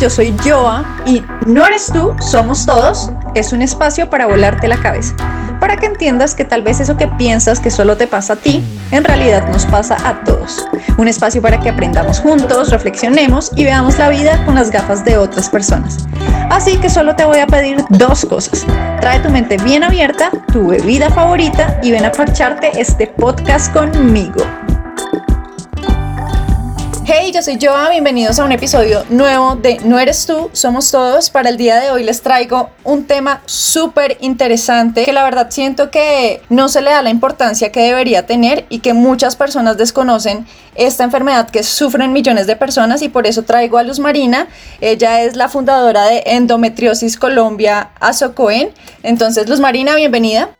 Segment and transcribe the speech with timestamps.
[0.00, 3.10] Yo soy Joa y no eres tú, somos todos.
[3.34, 5.14] Es un espacio para volarte la cabeza,
[5.58, 8.62] para que entiendas que tal vez eso que piensas que solo te pasa a ti,
[8.90, 10.66] en realidad nos pasa a todos.
[10.98, 15.16] Un espacio para que aprendamos juntos, reflexionemos y veamos la vida con las gafas de
[15.16, 16.06] otras personas.
[16.50, 18.66] Así que solo te voy a pedir dos cosas.
[19.00, 24.44] Trae tu mente bien abierta, tu bebida favorita y ven a parcharte este podcast conmigo.
[27.08, 31.30] Hey, yo soy Joa, bienvenidos a un episodio nuevo de No eres tú, somos todos.
[31.30, 35.92] Para el día de hoy les traigo un tema súper interesante que la verdad siento
[35.92, 40.48] que no se le da la importancia que debería tener y que muchas personas desconocen
[40.74, 44.48] esta enfermedad que sufren millones de personas y por eso traigo a Luz Marina.
[44.80, 48.70] Ella es la fundadora de Endometriosis Colombia Azocoen.
[49.04, 50.50] Entonces, Luz Marina, bienvenida.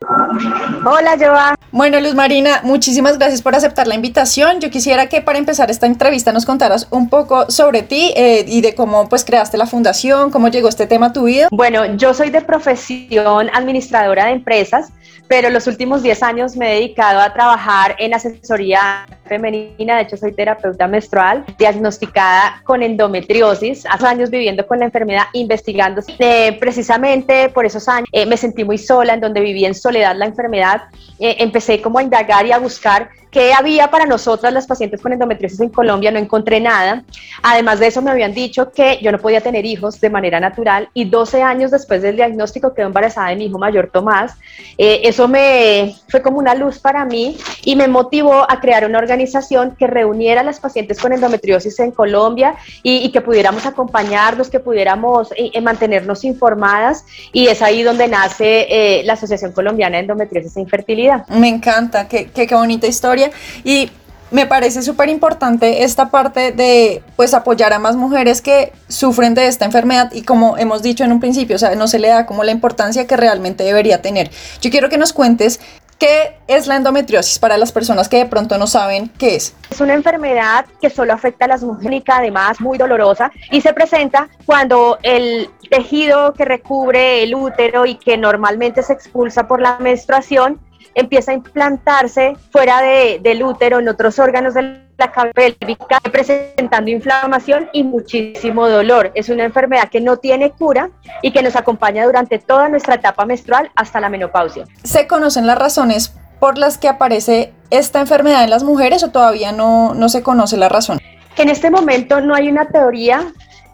[0.84, 1.55] Hola, Joa.
[1.76, 4.60] Bueno, Luz Marina, muchísimas gracias por aceptar la invitación.
[4.60, 8.62] Yo quisiera que para empezar esta entrevista nos contaras un poco sobre ti eh, y
[8.62, 11.48] de cómo pues creaste la fundación, cómo llegó este tema a tu vida.
[11.50, 14.90] Bueno, yo soy de profesión administradora de empresas,
[15.28, 20.16] pero los últimos 10 años me he dedicado a trabajar en asesoría femenina, de hecho
[20.16, 26.00] soy terapeuta menstrual, diagnosticada con endometriosis, hace años viviendo con la enfermedad, investigando.
[26.20, 30.16] Eh, precisamente por esos años eh, me sentí muy sola, en donde viví en soledad
[30.16, 30.84] la enfermedad,
[31.18, 35.60] empecé como a indagar y a buscar ¿Qué había para nosotras las pacientes con endometriosis
[35.60, 36.10] en Colombia?
[36.10, 37.04] No encontré nada.
[37.42, 40.88] Además de eso me habían dicho que yo no podía tener hijos de manera natural
[40.94, 44.32] y 12 años después del diagnóstico quedé embarazada de mi hijo mayor Tomás.
[44.78, 48.96] Eh, eso me fue como una luz para mí y me motivó a crear una
[48.96, 54.60] organización que reuniera a las pacientes con endometriosis en Colombia y, que pudiéramos acompañarnos, que
[54.60, 60.56] pudiéramos eh, eh, mantenernos informadas y es ahí donde nace la Asociación Colombiana de Endometriosis
[60.56, 61.28] e Infertilidad.
[61.28, 63.25] Me encanta, qué, qué, qué bonita historia
[63.64, 63.90] y
[64.30, 69.46] me parece súper importante esta parte de pues apoyar a más mujeres que sufren de
[69.46, 72.26] esta enfermedad y como hemos dicho en un principio, o sea, no se le da
[72.26, 74.30] como la importancia que realmente debería tener.
[74.60, 75.60] Yo quiero que nos cuentes
[75.98, 79.56] ¿Qué es la endometriosis para las personas que de pronto no saben qué es?
[79.70, 84.28] Es una enfermedad que solo afecta a las mujeres, además muy dolorosa, y se presenta
[84.44, 90.60] cuando el tejido que recubre el útero y que normalmente se expulsa por la menstruación
[90.96, 96.90] empieza a implantarse fuera de, del útero en otros órganos de la cabeza pélvica, presentando
[96.90, 99.12] inflamación y muchísimo dolor.
[99.14, 100.90] Es una enfermedad que no tiene cura
[101.20, 104.64] y que nos acompaña durante toda nuestra etapa menstrual hasta la menopausia.
[104.82, 109.52] ¿Se conocen las razones por las que aparece esta enfermedad en las mujeres o todavía
[109.52, 110.98] no, no se conoce la razón?
[111.36, 113.20] En este momento no hay una teoría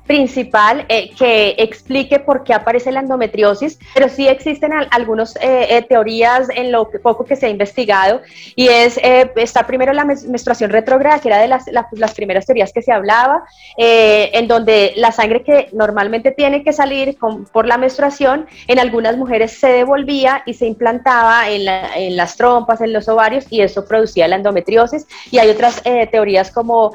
[0.07, 5.83] principal eh, que explique por qué aparece la endometriosis, pero sí existen algunas eh, eh,
[5.83, 8.21] teorías en lo poco que se ha investigado
[8.57, 8.99] y es,
[9.37, 13.45] está primero la menstruación retrógrada, que era de las, las primeras teorías que se hablaba,
[13.77, 17.17] en donde la sangre que normalmente tiene que salir
[17.53, 22.81] por la menstruación, en algunas mujeres se devolvía y se implantaba en, en, las trompas,
[22.81, 26.95] en los ovarios y eso producía la endometriosis y hay otras teorías como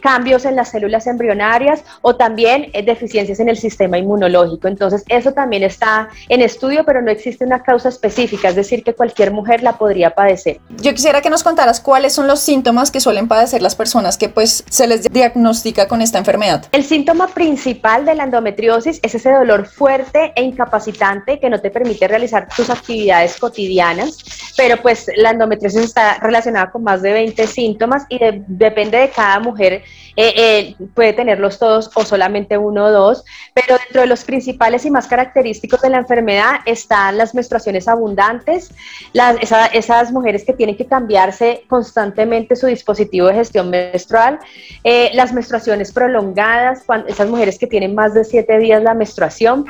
[0.00, 4.68] cambios en las células embrionarias o también también eh, deficiencias en el sistema inmunológico.
[4.68, 8.94] Entonces, eso también está en estudio, pero no existe una causa específica, es decir, que
[8.94, 10.60] cualquier mujer la podría padecer.
[10.80, 14.28] Yo quisiera que nos contaras cuáles son los síntomas que suelen padecer las personas que
[14.28, 16.64] pues se les diagnostica con esta enfermedad.
[16.70, 21.70] El síntoma principal de la endometriosis es ese dolor fuerte e incapacitante que no te
[21.70, 24.18] permite realizar tus actividades cotidianas,
[24.56, 29.40] pero pues la endometriosis está relacionada con más de 20 síntomas y depende de cada
[29.40, 29.82] mujer,
[30.14, 32.27] eh, eh, puede tenerlos todos o solamente
[32.58, 33.24] uno o dos,
[33.54, 38.70] pero dentro de los principales y más característicos de la enfermedad están las menstruaciones abundantes,
[39.12, 39.36] las,
[39.72, 44.38] esas mujeres que tienen que cambiarse constantemente su dispositivo de gestión menstrual,
[44.84, 49.66] eh, las menstruaciones prolongadas, esas mujeres que tienen más de siete días la menstruación,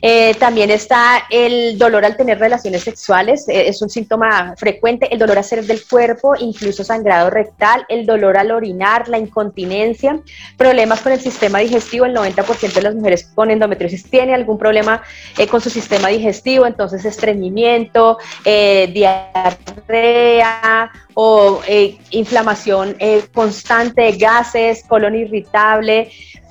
[0.00, 5.18] eh, también está el dolor al tener relaciones sexuales, eh, es un síntoma frecuente, el
[5.18, 10.20] dolor a hacer del cuerpo, incluso sangrado rectal, el dolor al orinar, la incontinencia,
[10.56, 15.02] problemas con el sistema digestivo, el 90% de las mujeres con endometriosis tiene algún problema
[15.38, 22.96] eh, con su sistema digestivo, entonces estreñimiento, eh, diarrea o eh, inflamación
[23.34, 26.10] constante, gases, colon irritable.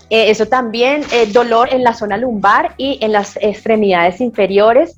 [0.10, 4.96] eso también, dolor en la zona lumbar y en las extremidades inferiores.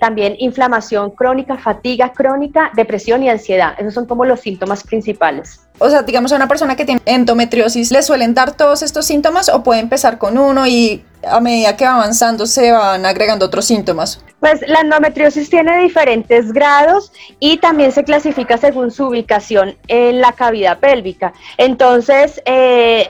[0.00, 3.74] También inflamación crónica, fatiga crónica, depresión y ansiedad.
[3.78, 7.90] Esos son como los síntomas principales o sea, digamos a una persona que tiene endometriosis,
[7.90, 11.84] ¿le suelen dar todos estos síntomas o puede empezar con uno y a medida que
[11.84, 14.24] va avanzando se van agregando otros síntomas?
[14.38, 20.32] Pues la endometriosis tiene diferentes grados y también se clasifica según su ubicación en la
[20.32, 21.32] cavidad pélvica.
[21.58, 23.08] Entonces, eh,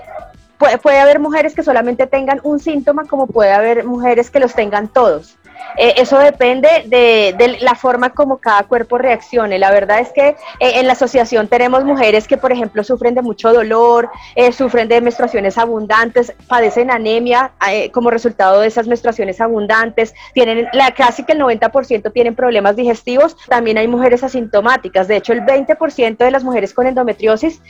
[0.56, 4.54] puede, puede haber mujeres que solamente tengan un síntoma, como puede haber mujeres que los
[4.54, 5.36] tengan todos.
[5.76, 9.58] Eh, eso depende de, la forma como cada cuerpo reaccione.
[9.58, 13.22] La verdad es que eh, en la asociación tenemos mujeres que, por ejemplo, sufren de
[13.22, 17.52] mucho dolor, eh, sufren de menstruaciones abundantes, padecen anemia
[17.92, 23.36] como resultado de esas menstruaciones abundantes, tienen la, casi que el 90% tienen problemas digestivos.
[23.48, 25.08] También hay mujeres asintomáticas.
[25.08, 27.60] De hecho, el 20% de las mujeres con endometriosis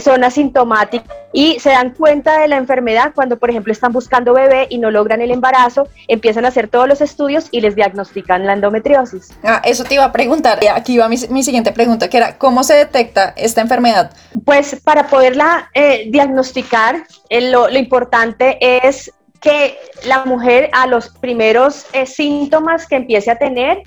[0.00, 4.66] son asintomáticas y se dan cuenta de la enfermedad cuando, por ejemplo, están buscando bebé
[4.70, 8.54] y no logran el embarazo, empiezan a hacer todos los estudios y les diagnostican la
[8.54, 9.32] endometriosis.
[9.42, 10.60] Ah, eso te iba a preguntar.
[10.74, 14.12] Aquí va mi, siguiente pregunta, que era, ¿cómo se detecta esta enfermedad?
[14.44, 21.86] Pues para poderla eh, diagnosticar, eh, lo, importante es que la mujer a los primeros
[21.92, 23.82] eh, síntomas que empiece a tener,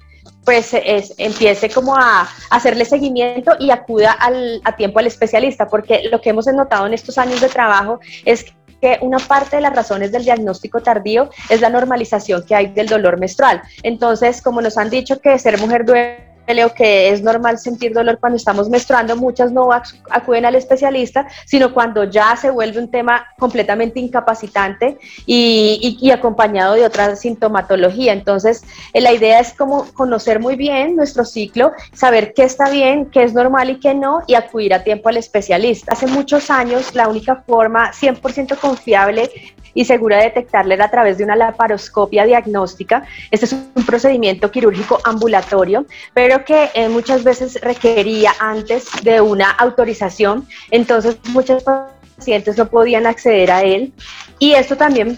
[0.45, 0.71] pues
[1.17, 6.29] empiece como a, hacerle seguimiento y acuda al, a tiempo al especialista, porque lo que
[6.29, 8.45] hemos notado en estos años de trabajo es
[8.81, 12.87] que una parte de las razones del diagnóstico tardío es la normalización que hay del
[12.87, 13.61] dolor menstrual.
[13.83, 16.28] Entonces, como nos han dicho que ser mujer duele
[16.65, 19.69] o que es normal sentir dolor cuando estamos menstruando, muchas no
[20.09, 24.97] acuden al especialista, sino cuando ya se vuelve un tema completamente incapacitante
[25.27, 28.13] y, acompañado de otra sintomatología.
[28.13, 28.63] Entonces,
[28.93, 33.23] eh, la idea es como conocer muy bien nuestro ciclo, saber qué está bien, qué
[33.23, 35.93] es normal y qué no, y acudir a tiempo al especialista.
[35.93, 39.29] Hace muchos años, la única forma 100% confiable
[39.73, 43.03] y segura de detectarle a través de una laparoscopia diagnóstica.
[43.31, 49.51] Este es un procedimiento quirúrgico ambulatorio, pero que eh, muchas veces requería antes de una
[49.51, 53.93] autorización, entonces muchos pacientes no podían acceder a él
[54.39, 55.17] y esto también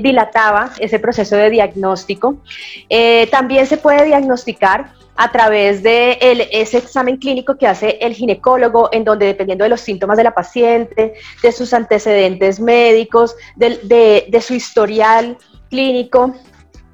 [0.00, 2.36] dilataba ese proceso de diagnóstico.
[2.88, 6.18] Eh, también se puede diagnosticar a través de
[6.52, 10.34] ese examen clínico que hace el ginecólogo, en donde dependiendo de los síntomas de la
[10.34, 15.36] paciente, de sus antecedentes médicos, de, su historial
[15.68, 16.34] clínico,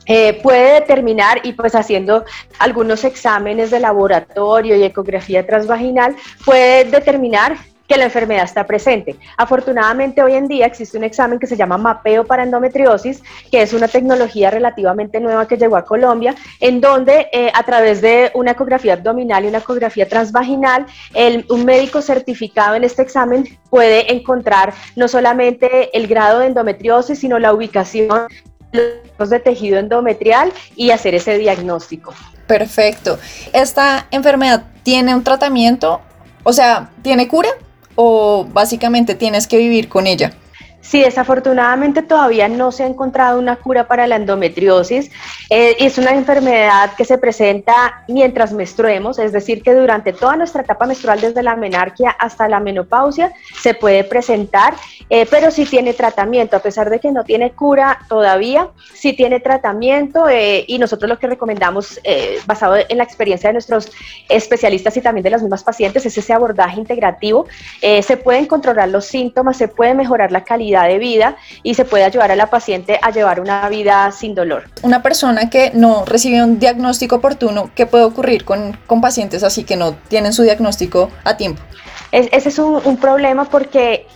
[0.07, 2.25] eh, puede determinar y pues haciendo
[2.59, 7.57] algunos exámenes de laboratorio y ecografía transvaginal, puede determinar
[7.89, 9.17] que la enfermedad está presente.
[9.37, 13.73] Afortunadamente hoy en día existe un examen que se llama mapeo para endometriosis, que es
[13.73, 18.53] una tecnología relativamente nueva que llegó a Colombia, en donde eh, a través de una
[18.53, 20.87] ecografía abdominal y una ecografía transvaginal,
[21.49, 27.39] un médico certificado en este examen puede encontrar no solamente el grado de endometriosis, sino
[27.39, 28.29] la ubicación
[28.73, 32.13] de tejido endometrial y hacer ese diagnóstico.
[32.47, 33.19] Perfecto.
[33.53, 36.03] ¿Esta enfermedad tiene un tratamiento?
[36.45, 37.49] O sea, ¿tiene cura?
[38.01, 40.33] O básicamente tienes que vivir con ella?
[40.81, 45.11] Sí, desafortunadamente todavía no se ha encontrado una cura para la endometriosis.
[45.51, 50.63] Eh, es una enfermedad que se presenta mientras menstruemos, es decir, que durante toda nuestra
[50.63, 54.75] etapa menstrual, desde la menarquia hasta la menopausia, se puede presentar,
[55.11, 59.41] eh, pero sí tiene tratamiento, a pesar de que no tiene cura todavía, sí tiene
[59.41, 62.01] tratamiento eh, y nosotros lo que recomendamos,
[62.47, 63.91] basado en la experiencia de nuestros
[64.29, 67.47] especialistas y también de las mismas pacientes, es ese abordaje integrativo.
[67.81, 72.05] se pueden controlar los síntomas, se puede mejorar la calidad de vida y se puede
[72.05, 74.65] ayudar a la paciente a llevar una vida sin dolor.
[74.83, 79.65] Una persona que no recibe un diagnóstico oportuno, ¿qué puede ocurrir con, con pacientes así
[79.65, 81.63] que no tienen su diagnóstico a tiempo?
[82.11, 84.07] ese es un, un problema porque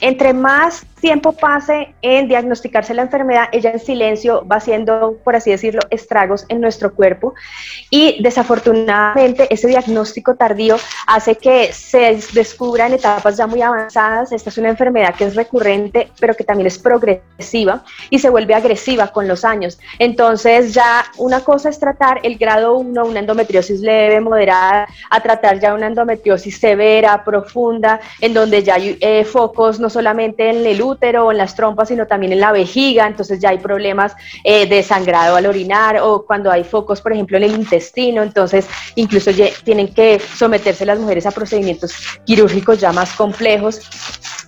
[0.00, 5.50] entre más tiempo pase en diagnosticarse la enfermedad, ella en silencio va haciendo, por así
[5.50, 7.34] decirlo, estragos en nuestro cuerpo
[7.90, 10.76] y desafortunadamente ese diagnóstico tardío
[11.06, 14.32] hace que se descubra en etapas ya muy avanzadas.
[14.32, 18.54] Esta es una enfermedad que es recurrente, pero que también es progresiva y se vuelve
[18.54, 19.78] agresiva con los años.
[19.98, 25.58] Entonces ya una cosa es tratar el grado 1, una endometriosis leve, moderada, a tratar
[25.58, 30.82] ya una endometriosis severa, profunda, en donde ya hay eh, focos no solamente en el
[31.00, 35.36] en las trompas, sino también en la vejiga, entonces ya hay problemas eh, de sangrado
[35.36, 39.30] al orinar o cuando hay focos, por ejemplo, en el intestino, entonces incluso
[39.64, 41.92] tienen que someterse las mujeres a procedimientos
[42.24, 43.80] quirúrgicos ya más complejos.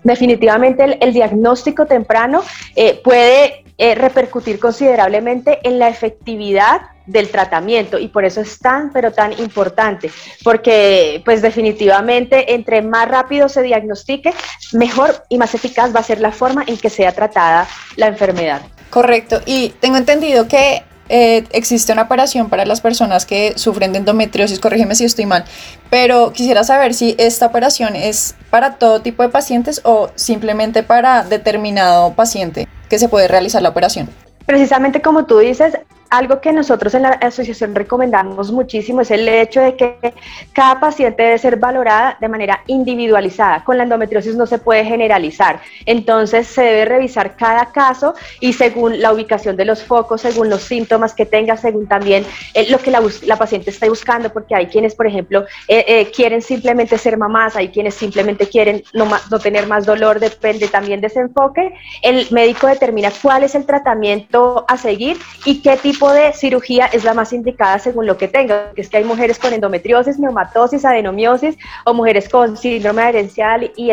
[0.05, 2.43] Definitivamente el, diagnóstico temprano
[2.75, 8.93] eh, puede eh, repercutir considerablemente en la efectividad del tratamiento y por eso es tan
[8.93, 10.11] pero tan importante
[10.45, 14.33] porque pues definitivamente entre más rápido se diagnostique
[14.73, 17.67] mejor y más eficaz va a ser la forma en que sea tratada
[17.97, 18.63] la enfermedad.
[18.91, 23.99] Correcto y tengo entendido que eh, existe una operación para las personas que sufren de
[23.99, 25.45] endometriosis, corrígeme si estoy mal,
[25.91, 31.23] pero quisiera saber si esta operación es para todo tipo de pacientes o simplemente para
[31.25, 34.09] determinado paciente que se puede realizar la operación.
[34.47, 35.75] Precisamente como tú dices,
[36.13, 40.13] algo que nosotros en la asociación recomendamos muchísimo es el hecho de que
[40.53, 43.65] cada paciente debe ser valorada de manera individualizada.
[43.65, 45.63] Con la endometriosis no se puede generalizar.
[45.87, 50.63] Entonces se debe revisar cada caso y según la ubicación de los focos, según los
[50.63, 54.95] síntomas que tenga, según también eh, lo que la, paciente está buscando, porque hay quienes,
[54.95, 59.67] por ejemplo, eh, eh, quieren simplemente ser mamás, hay quienes simplemente quieren no, no tener
[59.67, 61.73] más dolor, depende también de ese enfoque.
[62.03, 65.17] El médico determina cuál es el tratamiento a seguir
[65.47, 68.89] y qué tipo de cirugía es la más indicada según lo que tenga, que es
[68.89, 73.91] que hay mujeres con endometriosis, neumatosis, adenomiosis o mujeres con síndrome herencial y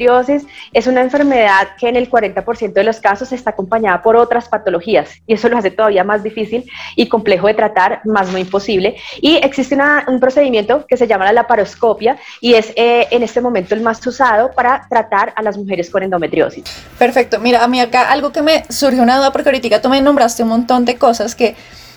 [0.00, 4.48] endometriosis es una enfermedad que en el 40% de los casos está acompañada por otras
[4.48, 6.64] patologías y eso lo hace todavía más difícil
[6.96, 8.96] y complejo de tratar, más no imposible.
[9.20, 9.76] Y existe
[10.08, 14.04] un procedimiento que se llama la laparoscopia y es eh, en este momento el más
[14.06, 16.64] usado para tratar a las mujeres con endometriosis.
[16.98, 17.38] Perfecto.
[17.38, 20.42] Mira, a mí acá algo que me surgió una duda porque ahorita tú me nombraste
[20.42, 21.54] un montón de cosas que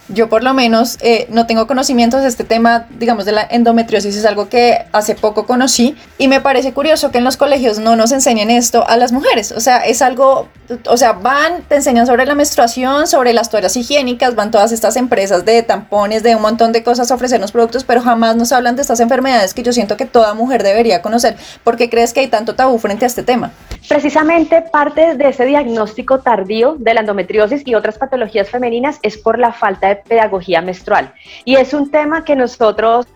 [0.09, 4.15] yo por lo menos eh, no tengo conocimientos de este tema, digamos, de la endometriosis,
[4.15, 7.95] es algo que hace poco conocí y me parece curioso que en los colegios no
[7.95, 10.49] nos enseñen esto a las mujeres, o sea, es algo,
[10.87, 14.97] o sea, van, te enseñan sobre la menstruación, sobre las toallas higiénicas, van todas estas
[14.97, 18.75] empresas de tampones, de un montón de cosas a ofrecernos productos, pero jamás nos hablan
[18.75, 21.35] de estas enfermedades que yo siento que toda mujer debería conocer.
[21.63, 23.51] ¿Por qué crees que hay tanto tabú frente a este tema?
[23.87, 29.39] Precisamente parte de ese diagnóstico tardío de la endometriosis y otras patologías femeninas es por
[29.39, 31.13] la falta de pedagogía menstrual.
[31.45, 33.07] Y es un tema que nosotros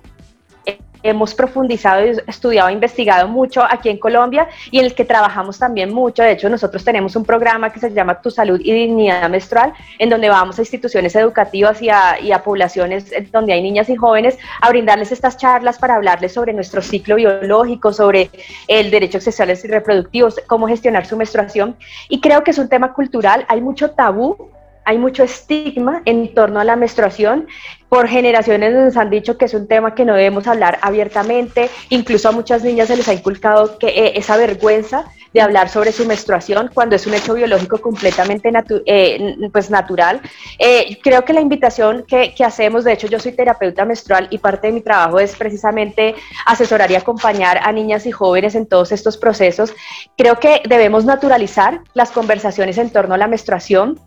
[1.04, 6.24] hemos profundizado, estudiado, investigado mucho aquí en Colombia y en el que trabajamos también mucho.
[6.24, 10.10] De hecho, nosotros tenemos un programa que se llama Tu Salud y Dignidad Menstrual, en
[10.10, 15.12] donde vamos a instituciones educativas y a, poblaciones donde hay niñas y jóvenes a brindarles
[15.12, 18.30] estas charlas para hablarles sobre nuestro ciclo biológico, sobre
[18.68, 21.76] el derecho sexuales y reproductivos, cómo gestionar su menstruación.
[22.10, 24.52] Y creo que es un tema cultural, hay mucho tabú
[24.88, 27.46] hay mucho estigma en torno a la menstruación.
[27.90, 31.70] Por generaciones nos han dicho que es un tema que no debemos hablar abiertamente.
[31.90, 35.04] Incluso a muchas niñas se les ha inculcado que eh, esa vergüenza
[35.34, 38.50] de hablar sobre su menstruación cuando es un hecho biológico completamente
[38.86, 40.22] eh, pues natural.
[40.58, 44.38] Eh, creo que la invitación que, que, hacemos, de hecho yo soy terapeuta menstrual y
[44.38, 46.16] parte de mi trabajo es precisamente
[46.46, 49.74] asesorar y acompañar a niñas y jóvenes en todos estos procesos.
[50.16, 54.00] Creo que debemos naturalizar las conversaciones en torno a la menstruación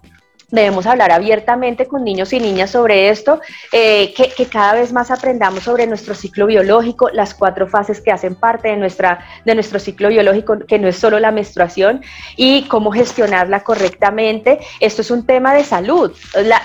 [0.50, 3.40] Debemos hablar abiertamente con niños y niñas sobre esto,
[3.73, 8.35] eh, que, cada vez más aprendamos sobre nuestro ciclo biológico, las cuatro fases que hacen
[8.35, 12.02] parte de, nuestra, de nuestro ciclo biológico, que no es solo la menstruación,
[12.37, 14.59] y cómo gestionarla correctamente.
[14.80, 16.12] Esto es un tema de salud.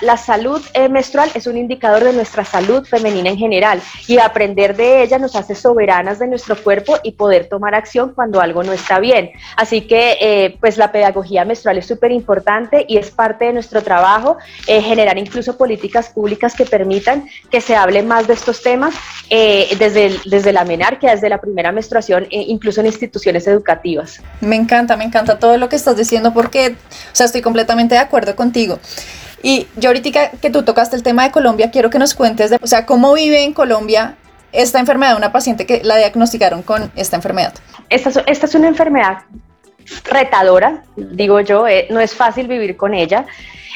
[0.02, 4.76] La, salud eh, menstrual es un indicador de nuestra salud femenina en general, y aprender
[4.76, 8.74] de ella nos hace soberanas de nuestro cuerpo y poder tomar acción cuando algo no
[8.74, 9.32] está bien.
[9.58, 13.75] Así que, eh, pues la pedagogía menstrual es súper importante y es parte de nuestro
[13.82, 18.94] trabajo, eh, generar incluso políticas públicas que permitan que se hable más de estos temas
[19.30, 24.22] eh, desde, desde la menarquia, desde la primera menstruación, e incluso en instituciones educativas.
[24.42, 28.02] Me encanta, me encanta todo lo que estás diciendo porque, o sea, estoy completamente de
[28.02, 28.80] acuerdo contigo.
[29.42, 32.60] Y yo ahorita que tú tocaste el tema de Colombia, quiero que nos cuentes, de,
[32.62, 34.16] o sea, cómo vive en Colombia
[34.52, 37.54] esta enfermedad, una paciente que la diagnosticaron con esta enfermedad.
[37.90, 39.20] Esta, esta es una enfermedad
[40.06, 43.26] retadora, digo yo, eh, no es fácil vivir con ella.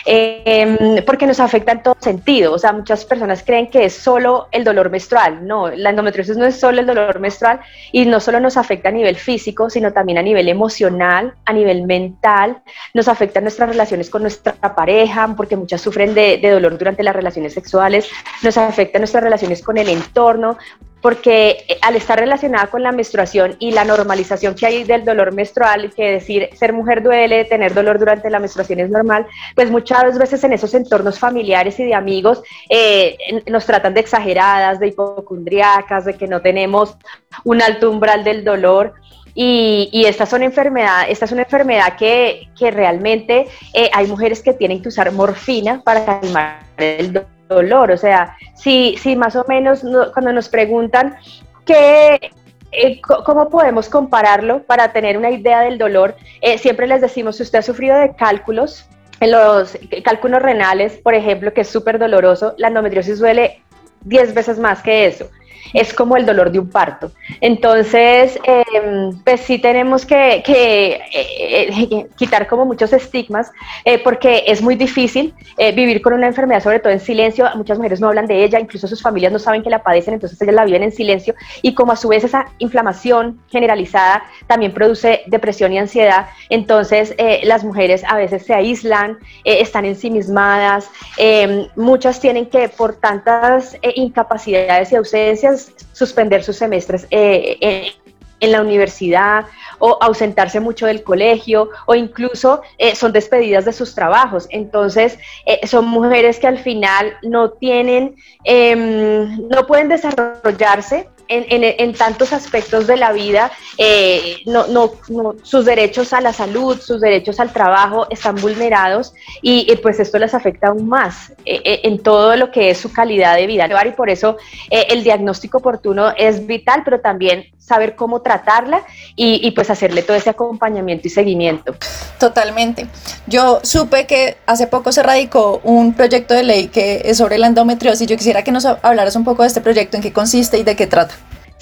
[0.05, 2.53] Em, porque nos afecta en todo sentido.
[2.53, 5.45] O sea, muchas personas creen que es solo el dolor menstrual.
[5.45, 7.59] No, la endometriosis no es solo el dolor menstrual
[7.91, 11.83] y no solo nos afecta a nivel físico, sino también a nivel emocional, a nivel
[11.85, 12.61] mental.
[12.93, 17.15] Nos afecta nuestras relaciones con nuestra pareja, porque muchas sufren de, de dolor durante las
[17.15, 18.09] relaciones sexuales.
[18.43, 20.57] Nos afecta nuestras relaciones con el entorno,
[21.01, 25.33] porque eh, al estar relacionada con la menstruación y la normalización que hay del dolor
[25.33, 29.25] menstrual, que decir ser mujer duele, tener dolor durante la menstruación es normal,
[29.55, 34.79] pues muchas veces en esos entornos familiares y de amigos eh, nos tratan de exageradas,
[34.79, 36.97] de hipocondriacas, de que no tenemos
[37.43, 38.93] un alto umbral del dolor.
[39.41, 44.51] Y, esta, son enfermedad, esta es una enfermedad que, que realmente eh, hay mujeres que
[44.51, 47.91] tienen que usar morfina para calmar el dolor dolor.
[47.91, 51.17] O sea, si, si más o menos cuando nos preguntan
[51.65, 52.31] qué,
[52.71, 56.15] eh, ¿Cómo podemos compararlo para tener una idea del dolor?
[56.41, 58.85] Eh, siempre les decimos, si usted ha sufrido de cálculos,
[59.19, 63.63] en los cálculos renales, por ejemplo, que es súper doloroso, la endometriosis duele
[64.01, 65.29] 10 veces más que eso.
[65.73, 67.11] Es como el dolor de un parto.
[67.41, 73.51] Entonces, em, pues sí tenemos que, eh, eh, quitar como muchos estigmas,
[73.85, 75.33] eh, porque es muy difícil
[75.75, 77.45] vivir con una enfermedad, sobre todo en silencio.
[77.55, 80.41] Muchas mujeres no hablan de ella, incluso sus familias no saben que la padecen, entonces
[80.41, 81.35] ellas la viven en silencio.
[81.61, 87.63] Y como a su vez esa inflamación generalizada también produce depresión y ansiedad, entonces las
[87.63, 94.95] mujeres a veces se aíslan, están ensimismadas, em, muchas tienen que por tantas incapacidades y
[94.95, 97.93] ausencias suspender sus semestres eh,
[98.39, 99.45] en, la universidad
[99.79, 104.47] o ausentarse mucho del colegio o incluso eh, son despedidas de sus trabajos.
[104.49, 112.33] Entonces, eh, son mujeres que al final no tienen, em, no pueden desarrollarse en, tantos
[112.33, 117.53] aspectos de la vida, eh, no, no, sus derechos a la salud, sus derechos al
[117.53, 122.51] trabajo están vulnerados y, pues esto les afecta aún más eh, eh, en todo lo
[122.51, 123.67] que es su calidad de vida.
[123.85, 124.37] Y por eso
[124.69, 128.83] el diagnóstico oportuno es vital, pero también saber cómo tratarla
[129.15, 131.75] y, y pues hacerle todo ese acompañamiento y seguimiento.
[132.19, 132.87] Totalmente.
[133.27, 137.47] Yo supe que hace poco se radicó un proyecto de ley que es sobre la
[137.47, 138.07] endometriosis.
[138.07, 140.75] Yo quisiera que nos hablaras un poco de este proyecto, en qué consiste y de
[140.75, 141.15] qué trata.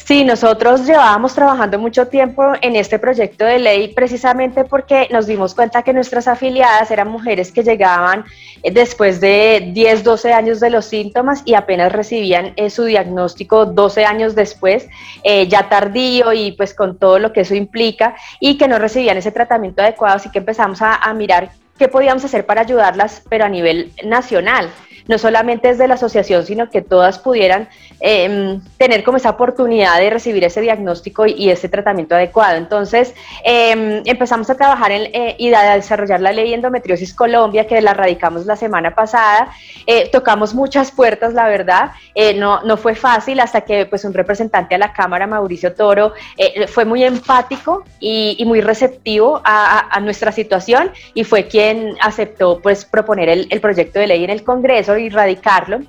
[0.07, 5.53] Sí, nosotros llevábamos trabajando mucho tiempo en este proyecto de ley precisamente porque nos dimos
[5.53, 8.23] cuenta que nuestras afiliadas eran mujeres que llegaban
[8.63, 13.65] eh, después de 10, 12 años de los síntomas y apenas recibían eh, su diagnóstico
[13.65, 14.87] 12 años después,
[15.23, 19.17] eh, ya tardío y pues con todo lo que eso implica y que no recibían
[19.17, 23.43] ese tratamiento adecuado, así que empezamos a, a mirar qué podíamos hacer para ayudarlas, pero
[23.43, 24.69] a nivel nacional
[25.07, 30.09] no solamente desde la asociación, sino que todas pudieran em, tener como esa oportunidad de
[30.09, 32.57] recibir ese diagnóstico y, ese tratamiento adecuado.
[32.57, 37.93] Entonces, em, empezamos a trabajar eh, y a desarrollar la ley endometriosis Colombia, que la
[37.93, 39.49] radicamos la semana pasada.
[39.85, 41.91] Eh, tocamos muchas puertas, la verdad.
[42.13, 46.13] Eh, no, no fue fácil hasta que pues, un representante a la Cámara, Mauricio Toro,
[46.67, 53.29] fue muy empático y, muy receptivo a, nuestra situación y fue quien aceptó pues, proponer
[53.29, 55.81] el proyecto de ley en el Congreso y erradicarlo.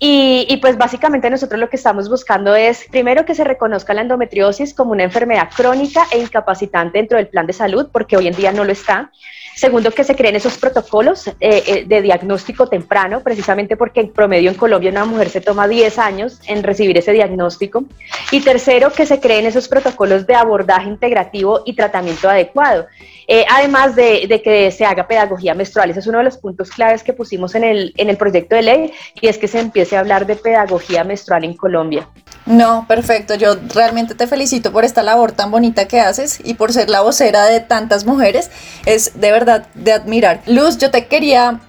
[0.00, 4.02] Y, y, pues básicamente nosotros lo que estamos buscando es, primero, que se reconozca la
[4.02, 8.36] endometriosis como una enfermedad crónica e incapacitante dentro del plan de salud, porque hoy en
[8.36, 9.10] día no lo está.
[9.58, 14.50] Segundo, que se creen esos protocolos eh, eh, de diagnóstico temprano, precisamente porque en promedio
[14.50, 17.82] en Colombia una mujer se toma 10 años en recibir ese diagnóstico.
[18.30, 22.86] Y tercero, que se creen esos protocolos de abordaje integrativo y tratamiento adecuado.
[23.26, 25.90] Eh, además de, que se haga pedagogía menstrual.
[25.90, 28.62] Ese es uno de los puntos claves que pusimos en el, en el proyecto de
[28.62, 32.08] ley y es que se empiece a hablar de pedagogía menstrual en Colombia.
[32.46, 33.34] No, perfecto.
[33.34, 37.02] Yo realmente te felicito por esta labor tan bonita que haces y por ser la
[37.02, 38.50] vocera de tantas mujeres.
[38.86, 40.40] Es de verdad de admirar.
[40.46, 41.60] Luz, yo te quería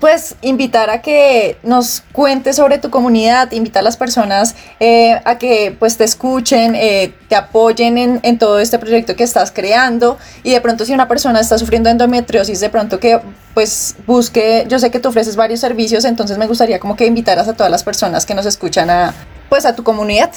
[0.00, 5.38] pues invitar a que nos cuentes sobre tu comunidad, invitar a las personas eh, a
[5.38, 10.18] que pues te escuchen, eh, te apoyen en, en, todo este proyecto que estás creando
[10.42, 13.18] y de pronto si una persona está sufriendo endometriosis, de pronto que
[13.58, 17.48] pues busque, yo sé que tú ofreces varios servicios, entonces me gustaría como que invitaras
[17.48, 19.12] a todas las personas que nos escuchan a
[19.48, 20.30] pues a tu comunidad.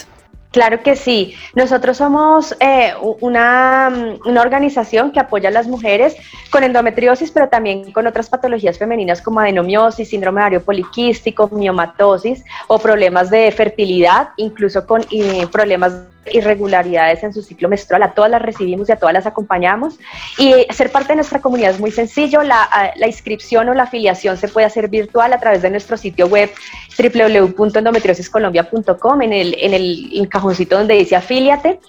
[0.49, 1.35] Claro que sí.
[1.53, 6.15] Nosotros somos eh, una, una, organización que apoya a las mujeres
[6.49, 12.79] con endometriosis, pero también con otras patologías femeninas como adenomiosis, síndrome ovario poliquístico, miomatosis o
[12.79, 15.93] problemas de fertilidad, incluso con eh, problemas
[16.31, 19.97] irregularidades en su ciclo menstrual, a todas las recibimos y a todas las acompañamos.
[20.37, 24.47] Y ser parte de nuestra comunidad es muy sencillo, la, inscripción o la afiliación se
[24.47, 26.49] puede hacer virtual a través de nuestro sitio web
[26.97, 31.79] www.endometriosiscolombia.com en el, en el encajoncito donde dice afíliate.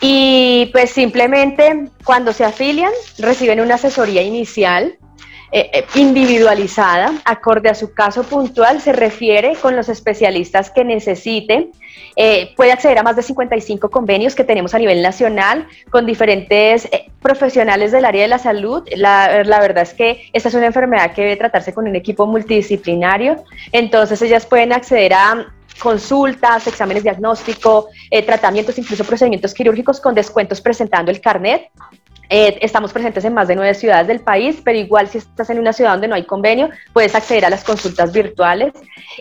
[0.00, 4.96] Y pues simplemente cuando se afilian reciben una asesoría inicial
[5.50, 11.70] eh, eh, individualizada, acorde a su caso puntual, se refiere con los especialistas que necesite.
[12.16, 16.86] Eh, puede acceder a más de 55 convenios que tenemos a nivel nacional con diferentes
[17.22, 18.86] profesionales del área de la salud.
[18.94, 22.26] La, la, verdad es que esta es una enfermedad que debe tratarse con un equipo
[22.26, 23.42] multidisciplinario.
[23.72, 25.46] Entonces ellas pueden acceder a
[25.80, 27.86] consultas, exámenes diagnósticos,
[28.26, 31.70] tratamientos, incluso procedimientos quirúrgicos con descuentos presentando el carnet.
[32.30, 35.58] Eh, estamos presentes en más de nueve ciudades del país, pero igual si estás en
[35.58, 38.74] una ciudad donde no hay convenio, puedes acceder a las consultas virtuales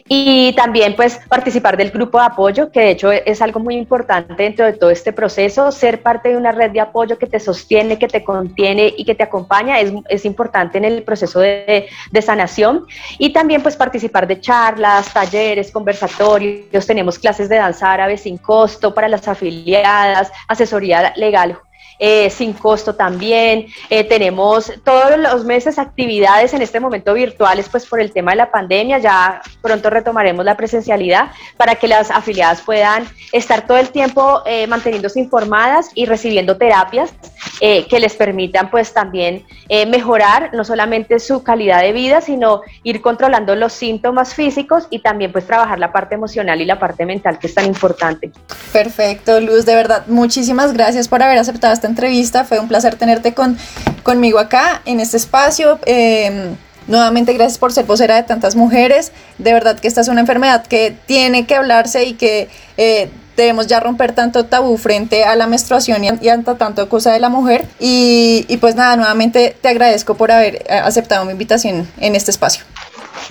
[0.10, 4.44] y también pues participar del grupo de apoyo, que de hecho es algo muy importante
[4.44, 7.98] dentro de todo este proceso, ser parte de una red de apoyo que te sostiene,
[7.98, 12.22] que te contiene y que te acompaña es, es importante en el proceso de, de
[12.22, 12.88] sanación.
[13.18, 18.94] Y también pues participar de charlas, talleres, conversatorios, tenemos clases de danza árabe sin costo
[18.94, 21.58] para las afiliadas, asesoría legal
[22.00, 23.68] eh, sin costo también.
[23.90, 28.38] Eh, tenemos todos los meses actividades en este momento virtuales, pues por el tema de
[28.38, 33.90] la pandemia, ya pronto retomaremos la presencialidad para que las afiliadas puedan estar todo el
[33.90, 37.14] tiempo eh, manteniéndose informadas y recibiendo terapias
[37.60, 39.44] que les permitan pues también
[39.88, 45.32] mejorar no solamente su calidad de vida, sino ir controlando los síntomas físicos y también
[45.32, 48.32] pues trabajar la parte emocional y la parte mental que es tan importante.
[48.72, 52.46] Perfecto, Luz, de verdad, muchísimas gracias por haber aceptado esta entrevista.
[52.46, 53.58] Fue un placer tenerte con,
[54.04, 55.80] conmigo acá en este espacio.
[55.86, 56.56] Em,
[56.88, 59.12] nuevamente, gracias por ser vocera de tantas mujeres.
[59.38, 63.68] De verdad que esta es una enfermedad que tiene que hablarse y que eh, debemos
[63.68, 67.30] ya romper tanto tabú frente a la menstruación y, y ante tanto cosa de la
[67.30, 67.68] mujer.
[67.80, 72.32] Y, y pues nada, nuevamente te agradezco por haber eh, aceptado mi invitación en este
[72.32, 72.66] espacio.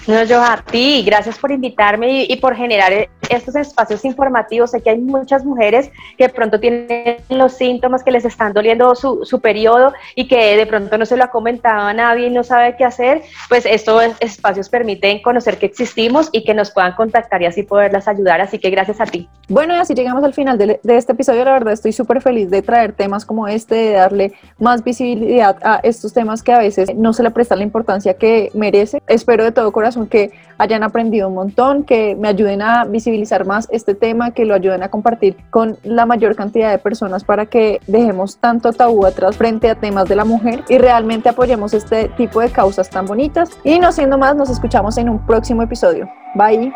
[0.06, 4.70] No, yo a ti, gracias por invitarme y, por generar e, estos espacios informativos.
[4.70, 8.94] Sé que hay muchas mujeres que de pronto tienen los síntomas que les están doliendo
[8.94, 12.30] su, su periodo y que de pronto no se lo ha comentado a nadie y
[12.30, 13.22] no sabe qué hacer.
[13.48, 18.08] Pues estos espacios permiten conocer que existimos y que nos puedan contactar y así poderlas
[18.08, 18.40] ayudar.
[18.40, 19.28] Así que gracias a ti.
[19.48, 21.44] Bueno, y así llegamos al final de, de este episodio.
[21.44, 25.80] La verdad, estoy súper feliz de traer temas como este, de darle más visibilidad a
[25.82, 29.02] estos temas que a veces no se le presta la importancia que merece.
[29.06, 33.68] Espero de todo corazón que hayan aprendido un montón, que me ayuden a visibilizar más
[33.70, 37.78] este tema, que lo ayuden a compartir con la mayor cantidad de personas para que
[37.86, 42.40] dejemos tanto tabú atrás frente a temas de la mujer y realmente apoyemos este tipo
[42.40, 43.50] de causas tan bonitas.
[43.64, 46.08] Y no siendo más, nos escuchamos en un próximo episodio.
[46.34, 46.72] Bye.